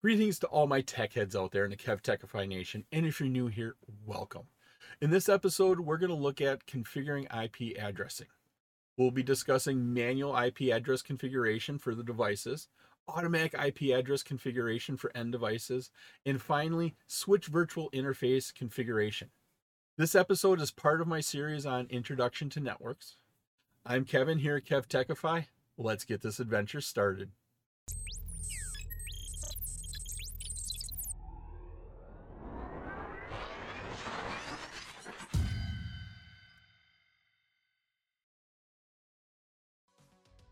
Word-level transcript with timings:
Greetings 0.00 0.38
to 0.38 0.46
all 0.46 0.68
my 0.68 0.80
tech 0.80 1.14
heads 1.14 1.34
out 1.34 1.50
there 1.50 1.64
in 1.64 1.70
the 1.70 1.76
Kev 1.76 2.02
Techify 2.02 2.46
Nation, 2.46 2.84
and 2.92 3.04
if 3.04 3.18
you're 3.18 3.28
new 3.28 3.48
here, 3.48 3.74
welcome. 4.06 4.44
In 5.00 5.10
this 5.10 5.28
episode, 5.28 5.80
we're 5.80 5.98
going 5.98 6.08
to 6.10 6.14
look 6.14 6.40
at 6.40 6.66
configuring 6.66 7.24
IP 7.24 7.76
addressing. 7.76 8.28
We'll 8.96 9.10
be 9.10 9.24
discussing 9.24 9.92
manual 9.92 10.38
IP 10.38 10.72
address 10.72 11.02
configuration 11.02 11.78
for 11.78 11.96
the 11.96 12.04
devices, 12.04 12.68
automatic 13.08 13.54
IP 13.54 13.92
address 13.92 14.22
configuration 14.22 14.96
for 14.96 15.10
end 15.16 15.32
devices, 15.32 15.90
and 16.24 16.40
finally, 16.40 16.94
switch 17.08 17.46
virtual 17.46 17.90
interface 17.90 18.54
configuration. 18.54 19.30
This 19.96 20.14
episode 20.14 20.60
is 20.60 20.70
part 20.70 21.00
of 21.00 21.08
my 21.08 21.18
series 21.18 21.66
on 21.66 21.88
Introduction 21.90 22.50
to 22.50 22.60
Networks. 22.60 23.16
I'm 23.84 24.04
Kevin 24.04 24.38
here 24.38 24.54
at 24.54 24.64
Kev 24.64 24.86
Techify. 24.86 25.46
Let's 25.76 26.04
get 26.04 26.22
this 26.22 26.38
adventure 26.38 26.80
started. 26.80 27.32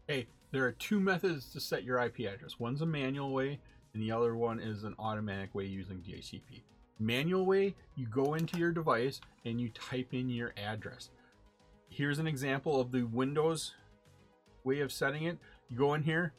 Hey, 0.09 0.29
there 0.53 0.65
are 0.65 0.71
two 0.71 1.01
methods 1.01 1.51
to 1.53 1.59
set 1.59 1.83
your 1.83 1.99
IP 1.99 2.21
address. 2.21 2.61
One's 2.61 2.81
a 2.81 2.87
manual 2.87 3.33
way, 3.33 3.59
and 3.93 4.01
the 4.01 4.13
other 4.13 4.37
one 4.37 4.61
is 4.61 4.85
an 4.85 4.95
automatic 5.01 5.53
way 5.53 5.65
using 5.65 5.97
DHCP. 5.97 6.63
Manual 7.01 7.45
way, 7.45 7.75
you 7.97 8.07
go 8.07 8.35
into 8.35 8.57
your 8.57 8.71
device 8.71 9.21
and 9.45 9.61
you 9.61 9.69
type 9.71 10.15
in 10.15 10.31
your 10.31 10.55
address. 10.57 11.11
Here's 11.89 12.21
an 12.21 12.29
example 12.29 12.81
of 12.81 12.93
the 12.93 13.03
Windows 13.03 13.75
way 14.63 14.79
of 14.79 14.93
setting 14.93 15.25
it. 15.25 15.39
You 15.69 15.77
go 15.77 15.95
in 15.95 16.05
here, 16.05 16.35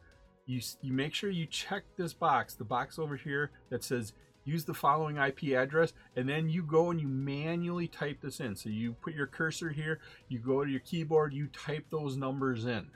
you, 0.45 0.61
you 0.81 0.93
make 0.93 1.13
sure 1.13 1.29
you 1.29 1.45
check 1.45 1.83
this 1.97 2.13
box, 2.13 2.53
the 2.53 2.63
box 2.63 2.97
over 2.97 3.17
here 3.17 3.51
that 3.69 3.83
says 3.83 4.13
use 4.45 4.63
the 4.63 4.73
following 4.73 5.17
IP 5.17 5.57
address, 5.57 5.91
and 6.15 6.29
then 6.29 6.49
you 6.49 6.63
go 6.63 6.89
and 6.89 7.01
you 7.01 7.07
manually 7.09 7.89
type 7.89 8.21
this 8.21 8.39
in. 8.39 8.55
So 8.55 8.69
you 8.69 8.93
put 8.93 9.13
your 9.13 9.27
cursor 9.27 9.71
here, 9.71 9.99
you 10.29 10.39
go 10.39 10.63
to 10.63 10.71
your 10.71 10.79
keyboard, 10.79 11.33
you 11.33 11.47
type 11.47 11.87
those 11.89 12.15
numbers 12.15 12.65
in. 12.65 12.91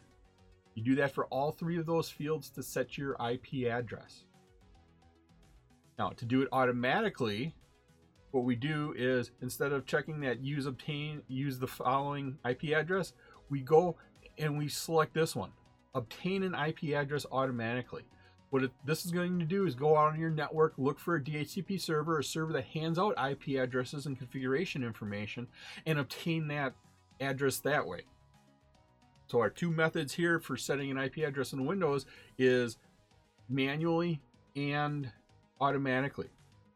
You 0.75 0.83
do 0.83 0.95
that 0.95 1.14
for 1.14 1.25
all 1.25 1.52
three 1.52 1.77
of 1.77 1.86
those 1.86 2.09
fields 2.09 2.50
to 2.52 2.64
set 2.64 2.97
your 2.97 3.16
IP 3.19 3.67
address. 3.67 4.25
Now, 6.00 6.09
to 6.09 6.25
do 6.25 6.41
it 6.41 6.47
automatically, 6.52 7.53
what 8.31 8.45
we 8.45 8.55
do 8.55 8.94
is 8.97 9.31
instead 9.42 9.73
of 9.73 9.86
checking 9.86 10.22
that 10.22 10.42
use 10.42 10.66
obtain, 10.66 11.22
use 11.27 11.59
the 11.59 11.67
following 11.67 12.38
IP 12.49 12.75
address, 12.75 13.14
we 13.49 13.59
go 13.59 13.97
and 14.38 14.58
we 14.58 14.67
select 14.69 15.14
this 15.14 15.36
one, 15.36 15.52
obtain 15.94 16.44
an 16.44 16.55
IP 16.55 16.95
address 16.95 17.25
automatically. 17.31 18.03
What 18.49 18.64
it, 18.64 18.72
this 18.86 19.05
is 19.05 19.11
going 19.11 19.39
to 19.39 19.45
do 19.45 19.66
is 19.66 19.75
go 19.75 19.97
out 19.97 20.11
on 20.14 20.19
your 20.19 20.30
network, 20.30 20.73
look 20.77 20.99
for 20.99 21.16
a 21.16 21.22
DHCP 21.22 21.80
server, 21.80 22.19
a 22.19 22.23
server 22.23 22.52
that 22.53 22.66
hands 22.66 22.97
out 22.97 23.16
IP 23.17 23.59
addresses 23.59 24.05
and 24.05 24.17
configuration 24.17 24.83
information, 24.83 25.47
and 25.86 25.99
obtain 25.99 26.47
that 26.47 26.73
address 27.22 27.59
that 27.59 27.88
way. 27.88 28.02
So 29.31 29.39
our 29.39 29.49
two 29.49 29.71
methods 29.71 30.15
here 30.15 30.41
for 30.41 30.57
setting 30.57 30.91
an 30.91 30.97
IP 30.97 31.19
address 31.19 31.53
in 31.53 31.65
Windows 31.65 32.05
is 32.37 32.77
manually 33.47 34.19
and 34.57 35.09
automatically. 35.61 36.27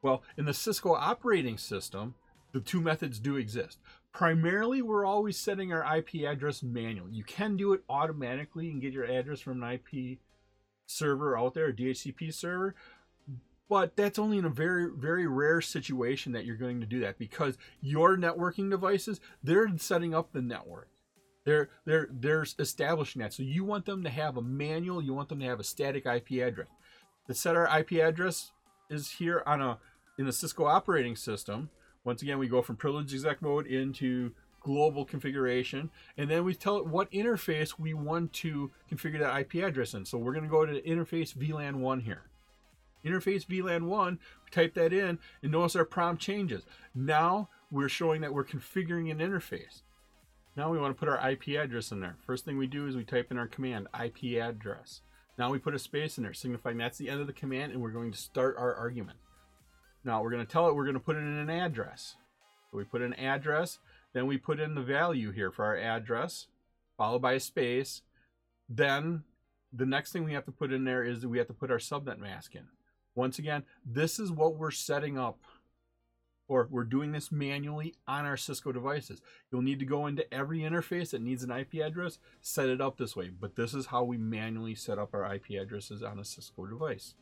Well, 0.02 0.24
in 0.38 0.46
the 0.46 0.54
Cisco 0.54 0.94
operating 0.94 1.58
system, 1.58 2.16
the 2.54 2.62
two 2.62 2.80
methods 2.80 3.20
do 3.20 3.36
exist. 3.36 3.80
Primarily, 4.14 4.82
we're 4.82 5.04
always 5.04 5.38
setting 5.38 5.74
our 5.74 5.98
IP 5.98 6.24
address 6.26 6.64
manually. 6.64 7.12
You 7.12 7.26
can 7.26 7.58
do 7.58 7.74
it 7.74 7.84
automatically 7.90 8.70
and 8.70 8.82
get 8.82 8.94
your 8.94 9.04
address 9.04 9.42
from 9.42 9.62
an 9.62 9.74
IP 9.74 10.20
server 10.86 11.38
out 11.38 11.56
there, 11.56 11.68
a 11.68 11.74
DHCP 11.74 12.34
server, 12.34 12.74
but 13.68 13.98
that's 13.98 14.18
only 14.18 14.38
in 14.38 14.46
a 14.46 14.50
very 14.50 14.90
very 14.96 15.28
rare 15.28 15.60
situation 15.60 16.32
that 16.32 16.46
you're 16.46 16.56
going 16.56 16.80
to 16.80 16.86
do 16.86 17.02
that 17.02 17.18
because 17.18 17.58
your 17.82 18.16
networking 18.16 18.70
devices 18.70 19.20
they're 19.44 19.68
setting 19.78 20.14
up 20.14 20.32
the 20.32 20.42
network 20.42 20.88
they're 21.46 21.70
they're 21.86 22.10
they're 22.12 22.46
establishing 22.60 23.22
that. 23.22 23.34
So 23.34 23.44
you 23.44 23.64
want 23.64 23.86
them 23.86 24.04
to 24.04 24.10
have 24.10 24.36
a 24.36 24.42
manual. 24.42 25.02
You 25.02 25.14
want 25.14 25.30
them 25.30 25.40
to 25.40 25.46
have 25.46 25.60
a 25.60 25.64
static 25.64 26.06
IP 26.06 26.44
address. 26.44 26.68
The 27.28 27.36
set 27.36 27.56
our 27.56 27.80
IP 27.80 27.94
address 27.94 28.52
is 28.90 29.12
here 29.12 29.42
on 29.46 29.62
a 29.62 29.78
in 30.18 30.26
the 30.26 30.34
Cisco 30.34 30.66
operating 30.66 31.16
system. 31.16 31.70
Once 32.04 32.22
again, 32.22 32.38
we 32.38 32.48
go 32.48 32.62
from 32.62 32.76
privileged 32.76 33.14
exec 33.14 33.42
mode 33.42 33.66
into 33.68 34.32
global 34.62 35.06
configuration, 35.06 35.92
and 36.18 36.30
then 36.30 36.44
we 36.44 36.56
tell 36.56 36.78
it 36.78 36.88
what 36.88 37.12
interface 37.12 37.78
we 37.78 37.94
want 37.94 38.34
to 38.34 38.72
configure 38.92 39.20
that 39.20 39.40
IP 39.40 39.64
address 39.64 39.94
in. 39.94 40.06
So 40.06 40.18
we're 40.18 40.34
going 40.34 40.44
to 40.44 40.50
go 40.50 40.66
to 40.66 40.82
interface 40.82 41.36
VLAN 41.36 41.76
one 41.76 42.02
here. 42.02 42.24
Interface 43.06 43.46
VLAN 43.46 43.84
one, 43.84 44.20
we 44.44 44.50
type 44.50 44.74
that 44.74 44.92
in, 44.92 45.20
and 45.44 45.52
notice 45.52 45.76
our 45.76 45.86
prompt 45.86 46.22
changes. 46.22 46.64
Now 46.96 47.50
we're 47.70 47.90
showing 47.90 48.22
that 48.22 48.34
we're 48.34 48.44
configuring 48.44 49.12
an 49.12 49.20
interface. 49.20 49.84
Now 50.58 50.72
we 50.72 50.80
want 50.80 50.96
to 50.96 51.00
put 51.00 51.10
our 51.10 51.30
IP 51.30 51.50
address 51.60 51.92
in 51.92 52.00
there. 52.00 52.16
First 52.26 52.46
thing 52.46 52.58
we 52.58 52.68
do 52.68 52.88
is 52.88 52.96
we 52.96 53.04
type 53.04 53.30
in 53.30 53.38
our 53.38 53.48
command, 53.48 53.88
IP 53.94 54.42
address. 54.42 55.02
Now 55.38 55.52
we 55.52 55.60
put 55.60 55.76
a 55.76 55.80
space 55.80 56.18
in 56.18 56.24
there, 56.24 56.34
signifying 56.34 56.78
that's 56.78 56.98
the 56.98 57.10
end 57.10 57.20
of 57.20 57.28
the 57.28 57.34
command, 57.34 57.74
and 57.74 57.82
we're 57.82 57.90
going 57.90 58.12
to 58.12 58.18
start 58.18 58.56
our 58.58 58.74
argument. 58.74 59.18
Now 60.06 60.24
we're 60.24 60.32
going 60.32 60.46
to 60.46 60.52
tell 60.52 60.70
it 60.70 60.76
we're 60.76 60.86
going 60.86 60.94
to 60.94 61.00
put 61.02 61.18
in 61.18 61.24
an 61.24 61.50
address. 61.50 62.16
So 62.72 62.78
we 62.78 62.86
put 62.86 63.02
an 63.02 63.14
address, 63.16 63.80
then 64.14 64.28
we 64.28 64.38
put 64.38 64.62
in 64.62 64.76
the 64.76 64.82
value 64.82 65.32
here 65.32 65.52
for 65.52 65.66
our 65.66 65.78
address, 65.78 66.48
followed 66.98 67.22
by 67.22 67.34
a 67.34 67.40
space. 67.42 68.02
Then 68.70 69.24
the 69.74 69.86
next 69.86 70.14
thing 70.14 70.24
we 70.24 70.34
have 70.34 70.46
to 70.46 70.52
put 70.52 70.72
in 70.72 70.86
there 70.86 71.04
is 71.04 71.26
we 71.26 71.38
have 71.38 71.48
to 71.48 71.54
put 71.54 71.70
our 71.70 71.80
subnet 71.80 72.18
mask 72.18 72.56
in. 72.56 72.68
Once 73.14 73.40
again, 73.40 73.64
this 73.86 74.20
is 74.20 74.32
what 74.32 74.56
we're 74.56 74.72
setting 74.72 75.18
up 75.18 75.40
or 76.48 76.68
we're 76.70 76.84
doing 76.84 77.12
this 77.12 77.32
manually 77.32 77.96
on 78.08 78.26
our 78.26 78.38
Cisco 78.38 78.72
devices. 78.72 79.22
You'll 79.52 79.62
need 79.62 79.80
to 79.80 79.86
go 79.86 80.08
into 80.08 80.32
every 80.34 80.60
interface 80.60 81.12
that 81.12 81.22
needs 81.22 81.44
an 81.44 81.52
IP 81.52 81.76
address, 81.76 82.20
set 82.42 82.70
it 82.70 82.82
up 82.82 82.98
this 82.98 83.16
way. 83.16 83.30
But 83.30 83.56
this 83.56 83.74
is 83.74 83.88
how 83.88 84.04
we 84.04 84.18
manually 84.18 84.76
set 84.76 85.00
up 85.00 85.14
our 85.14 85.34
IP 85.34 85.52
addresses 85.62 86.04
on 86.04 86.20
a 86.20 86.26
Cisco 86.26 86.66
device. 86.66 87.16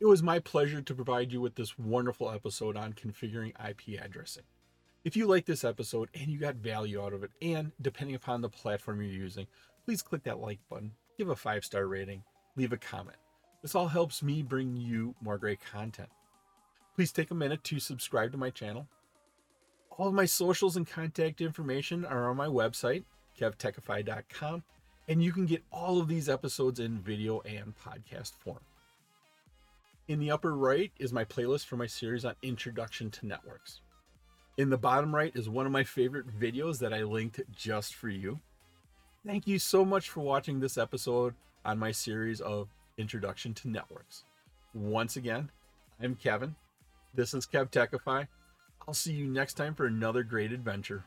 It 0.00 0.06
was 0.06 0.22
my 0.22 0.40
pleasure 0.40 0.82
to 0.82 0.94
provide 0.94 1.32
you 1.32 1.40
with 1.40 1.54
this 1.54 1.78
wonderful 1.78 2.30
episode 2.30 2.76
on 2.76 2.92
configuring 2.92 3.52
IP 3.64 4.02
addressing. 4.02 4.42
If 5.04 5.16
you 5.16 5.26
like 5.26 5.46
this 5.46 5.64
episode 5.64 6.08
and 6.14 6.28
you 6.28 6.38
got 6.38 6.56
value 6.56 7.02
out 7.02 7.12
of 7.12 7.22
it, 7.22 7.30
and 7.40 7.72
depending 7.80 8.16
upon 8.16 8.40
the 8.40 8.48
platform 8.48 9.00
you're 9.00 9.10
using, 9.10 9.46
please 9.84 10.02
click 10.02 10.24
that 10.24 10.40
like 10.40 10.58
button, 10.68 10.92
give 11.18 11.28
a 11.28 11.36
five 11.36 11.64
star 11.64 11.86
rating, 11.86 12.22
leave 12.56 12.72
a 12.72 12.76
comment. 12.76 13.16
This 13.62 13.76
all 13.76 13.88
helps 13.88 14.22
me 14.22 14.42
bring 14.42 14.76
you 14.76 15.14
more 15.20 15.38
great 15.38 15.60
content. 15.60 16.08
Please 16.94 17.12
take 17.12 17.30
a 17.30 17.34
minute 17.34 17.64
to 17.64 17.80
subscribe 17.80 18.32
to 18.32 18.38
my 18.38 18.50
channel. 18.50 18.86
All 19.90 20.08
of 20.08 20.14
my 20.14 20.26
socials 20.26 20.76
and 20.76 20.86
contact 20.86 21.40
information 21.40 22.04
are 22.04 22.28
on 22.28 22.36
my 22.36 22.46
website, 22.46 23.04
kevtechify.com, 23.38 24.62
and 25.08 25.22
you 25.22 25.32
can 25.32 25.46
get 25.46 25.64
all 25.72 26.00
of 26.00 26.08
these 26.08 26.28
episodes 26.28 26.80
in 26.80 26.98
video 26.98 27.40
and 27.40 27.74
podcast 27.76 28.32
form. 28.38 28.60
In 30.08 30.18
the 30.18 30.30
upper 30.30 30.54
right 30.54 30.92
is 30.98 31.12
my 31.12 31.24
playlist 31.24 31.66
for 31.66 31.76
my 31.76 31.86
series 31.86 32.24
on 32.24 32.34
Introduction 32.42 33.10
to 33.10 33.26
Networks. 33.26 33.80
In 34.58 34.68
the 34.68 34.76
bottom 34.76 35.14
right 35.14 35.32
is 35.34 35.48
one 35.48 35.64
of 35.64 35.72
my 35.72 35.84
favorite 35.84 36.26
videos 36.38 36.78
that 36.80 36.92
I 36.92 37.04
linked 37.04 37.40
just 37.54 37.94
for 37.94 38.08
you. 38.08 38.40
Thank 39.24 39.46
you 39.46 39.58
so 39.58 39.84
much 39.84 40.10
for 40.10 40.20
watching 40.20 40.60
this 40.60 40.76
episode 40.76 41.34
on 41.64 41.78
my 41.78 41.92
series 41.92 42.40
of 42.40 42.68
Introduction 42.98 43.54
to 43.54 43.68
Networks. 43.68 44.24
Once 44.74 45.16
again, 45.16 45.50
I'm 46.02 46.16
Kevin, 46.16 46.56
this 47.14 47.34
is 47.34 47.46
Kev 47.46 47.70
Techify. 47.70 48.26
I'll 48.86 48.94
see 48.94 49.12
you 49.12 49.26
next 49.26 49.54
time 49.54 49.74
for 49.74 49.86
another 49.86 50.22
great 50.22 50.52
adventure. 50.52 51.04